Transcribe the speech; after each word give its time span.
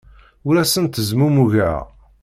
Ur 0.47 0.55
asen-ttezmumugeɣ. 0.61 1.79